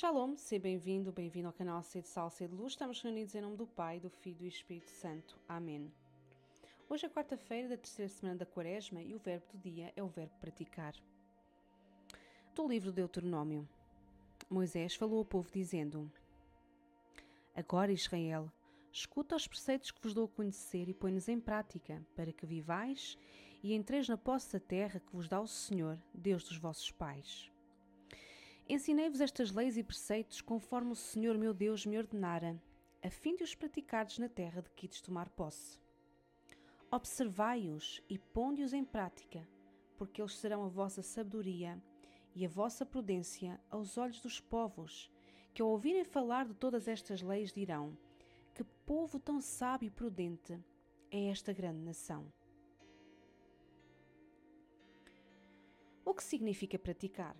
[0.00, 2.74] Shalom, seja bem-vindo, bem-vindo ao canal C de Sal, C de Luz.
[2.74, 5.36] Estamos reunidos em nome do Pai, do Filho e do Espírito Santo.
[5.48, 5.92] Amém.
[6.88, 10.06] Hoje é quarta-feira da terceira semana da Quaresma e o verbo do dia é o
[10.06, 10.94] verbo praticar.
[12.54, 13.68] Do livro do Deuteronômio.
[14.48, 16.08] Moisés falou ao povo dizendo:
[17.52, 18.52] Agora, Israel,
[18.92, 23.18] escuta os preceitos que vos dou a conhecer e põe-nos em prática, para que vivais
[23.64, 27.50] e entreis na posse da terra que vos dá o Senhor, Deus dos vossos pais.
[28.70, 32.62] Ensinei-vos estas leis e preceitos conforme o Senhor meu Deus me ordenara,
[33.02, 35.80] a fim de os praticardes na terra de que ides tomar posse.
[36.92, 39.48] Observai-os e ponde-os em prática,
[39.96, 41.82] porque eles serão a vossa sabedoria
[42.34, 45.10] e a vossa prudência aos olhos dos povos,
[45.54, 47.96] que ao ouvirem falar de todas estas leis dirão:
[48.54, 50.62] Que povo tão sábio e prudente
[51.10, 52.30] é esta grande nação.
[56.04, 57.34] O que significa praticar?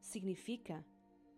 [0.00, 0.84] Significa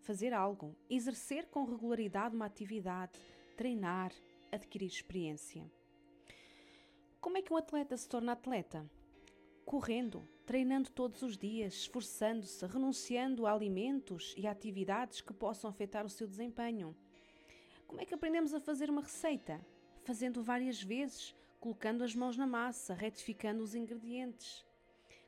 [0.00, 3.19] fazer algo, exercer com regularidade uma atividade,
[3.56, 4.12] treinar,
[4.50, 5.70] adquirir experiência.
[7.20, 8.88] Como é que um atleta se torna atleta?
[9.64, 16.10] Correndo, treinando todos os dias, esforçando-se, renunciando a alimentos e atividades que possam afetar o
[16.10, 16.97] seu desempenho.
[17.86, 19.64] Como é que aprendemos a fazer uma receita?
[20.02, 24.66] Fazendo várias vezes, colocando as mãos na massa, retificando os ingredientes.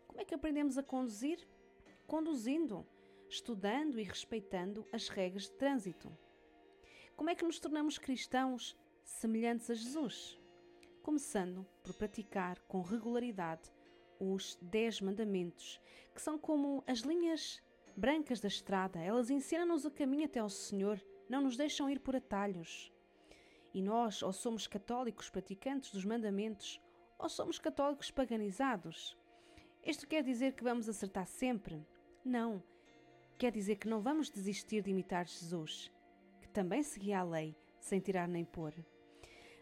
[0.09, 1.47] Como é que aprendemos a conduzir?
[2.07, 2.85] Conduzindo,
[3.35, 6.17] estudando e respeitando as regras de trânsito.
[7.17, 10.39] Como é que nos tornamos cristãos semelhantes a Jesus?
[11.05, 13.71] começando por praticar com regularidade
[14.19, 15.79] os Dez Mandamentos,
[16.15, 17.63] que são como as linhas
[17.95, 18.99] brancas da estrada.
[18.99, 20.99] Elas ensinam-nos o caminho até ao Senhor,
[21.29, 22.91] não nos deixam ir por atalhos.
[23.75, 26.81] E nós, ou somos católicos praticantes dos mandamentos,
[27.19, 29.15] ou somos católicos paganizados.
[29.85, 31.87] Isto quer dizer que vamos acertar sempre?
[32.25, 32.63] Não.
[33.37, 35.91] Quer dizer que não vamos desistir de imitar Jesus,
[36.41, 38.73] que também seguia a lei, sem tirar nem pôr.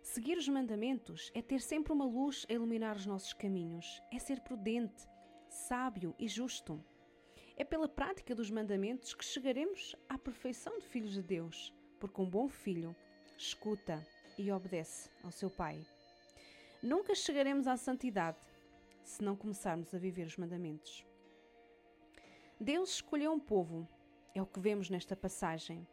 [0.03, 4.41] Seguir os mandamentos é ter sempre uma luz a iluminar os nossos caminhos, é ser
[4.41, 5.09] prudente,
[5.49, 6.85] sábio e justo.
[7.57, 12.29] É pela prática dos mandamentos que chegaremos à perfeição de filhos de Deus, porque um
[12.29, 12.95] bom filho
[13.39, 15.81] escuta e obedece ao seu pai.
[16.83, 18.39] Nunca chegaremos à santidade
[19.03, 21.07] se não começarmos a viver os mandamentos.
[22.63, 23.89] Deus escolheu um povo,
[24.33, 25.85] é o que vemos nesta passagem.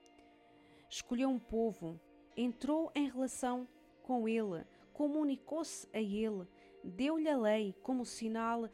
[0.88, 2.00] Escolheu um povo,
[2.38, 3.68] entrou em relação
[4.04, 4.64] com ele,
[4.94, 6.48] comunicou-se a ele,
[6.84, 8.70] deu-lhe a lei como sinal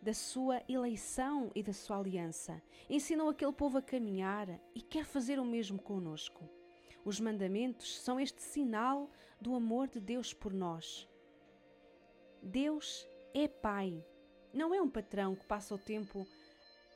[0.00, 2.62] da sua eleição e da sua aliança.
[2.88, 6.48] Ensinou aquele povo a caminhar e quer fazer o mesmo conosco.
[7.04, 11.08] Os mandamentos são este sinal do amor de Deus por nós.
[12.40, 14.04] Deus é Pai,
[14.52, 16.24] não é um patrão que passa o tempo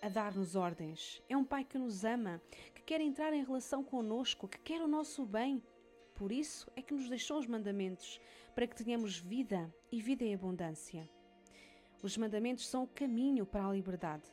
[0.00, 1.22] a dar-nos ordens.
[1.28, 2.40] É um Pai que nos ama,
[2.74, 5.62] que quer entrar em relação conosco, que quer o nosso bem
[6.18, 8.20] por isso é que nos deixou os mandamentos,
[8.52, 11.08] para que tenhamos vida e vida em abundância.
[12.02, 14.24] Os mandamentos são o caminho para a liberdade,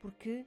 [0.00, 0.46] porque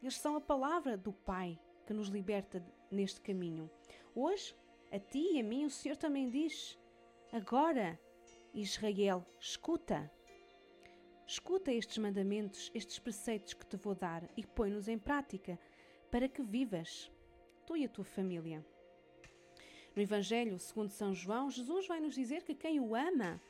[0.00, 3.68] eles são a palavra do Pai que nos liberta neste caminho.
[4.14, 4.54] Hoje,
[4.92, 6.78] a ti e a mim, o Senhor também diz:
[7.32, 7.98] Agora,
[8.54, 10.08] Israel, escuta.
[11.26, 15.58] Escuta estes mandamentos, estes preceitos que te vou dar e põe-nos em prática
[16.08, 17.10] para que vivas,
[17.66, 18.64] tu e a tua família.
[19.96, 23.40] No Evangelho segundo São João, Jesus vai nos dizer que quem o ama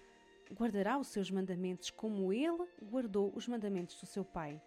[0.55, 4.59] guardará os seus mandamentos como ele guardou os mandamentos do seu Pai.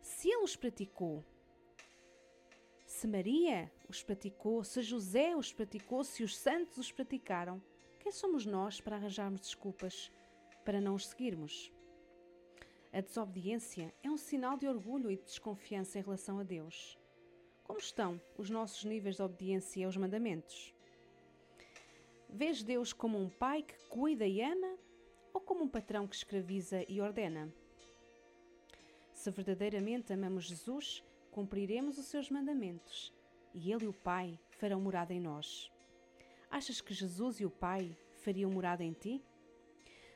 [0.00, 1.24] Se ele os praticou,
[2.84, 7.62] se Maria os praticou, se José os praticou, se os santos os praticaram,
[8.00, 10.10] quem somos nós para arranjarmos desculpas
[10.68, 11.72] para não os seguirmos?
[12.92, 16.98] A desobediência é um sinal de orgulho e de desconfiança em relação a Deus.
[17.64, 20.74] Como estão os nossos níveis de obediência aos mandamentos?
[22.28, 24.76] Vês Deus como um pai que cuida e ama
[25.32, 27.50] ou como um patrão que escraviza e ordena?
[29.14, 33.10] Se verdadeiramente amamos Jesus, cumpriremos os seus mandamentos
[33.54, 35.72] e Ele e o Pai farão morada em nós.
[36.50, 39.24] Achas que Jesus e o Pai fariam morada em ti?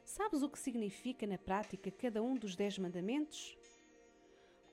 [0.05, 3.57] Sabes o que significa na prática cada um dos dez mandamentos?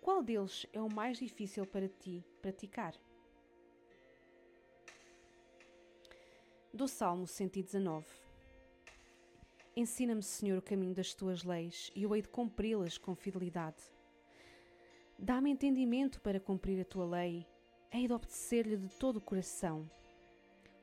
[0.02, 2.96] Qual deles é o mais difícil para ti praticar?
[6.74, 8.06] Do Salmo 119
[9.76, 13.82] Ensina-me, Senhor, o caminho das tuas leis e eu hei de cumpri-las com fidelidade.
[15.18, 17.48] Dá-me entendimento para cumprir a tua lei,
[17.92, 19.90] hei de obedecer-lhe de todo o coração.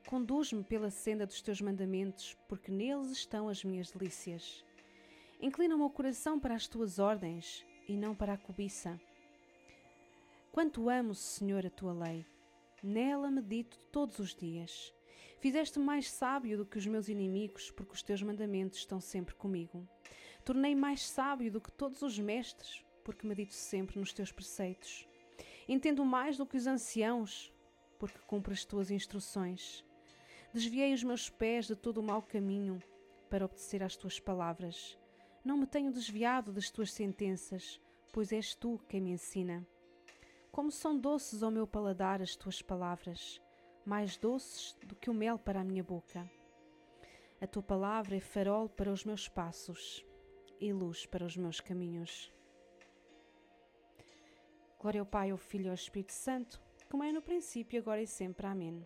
[0.07, 4.63] Conduz-me pela senda dos teus mandamentos, porque neles estão as minhas delícias.
[5.41, 8.97] Inclina o meu coração para as tuas ordens e não para a cobiça.
[10.49, 12.25] Quanto amo, Senhor, a tua lei.
[12.81, 14.93] Nela medito todos os dias.
[15.41, 19.85] Fizeste-me mais sábio do que os meus inimigos, porque os teus mandamentos estão sempre comigo.
[20.45, 25.05] Tornei mais sábio do que todos os mestres, porque medito sempre nos teus preceitos.
[25.67, 27.53] Entendo mais do que os anciãos,
[27.99, 29.85] porque cumpro as tuas instruções.
[30.53, 32.81] Desviei os meus pés de todo o mau caminho
[33.29, 34.97] para obedecer às tuas palavras.
[35.43, 37.79] Não me tenho desviado das tuas sentenças,
[38.11, 39.67] pois és tu quem me ensina.
[40.51, 43.41] Como são doces ao meu paladar as tuas palavras,
[43.85, 46.29] mais doces do que o mel para a minha boca.
[47.39, 50.03] A tua palavra é farol para os meus passos
[50.59, 52.33] e luz para os meus caminhos.
[54.79, 56.59] Glória ao Pai, ao Filho e ao Espírito Santo,
[56.89, 58.47] como é no princípio, agora e sempre.
[58.47, 58.85] Amém.